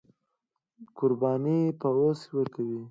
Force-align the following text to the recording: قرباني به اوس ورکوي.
قرباني 0.97 1.59
به 1.79 1.89
اوس 1.99 2.19
ورکوي. 2.35 2.77